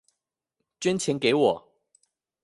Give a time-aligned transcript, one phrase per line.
[0.79, 1.71] 捐錢給我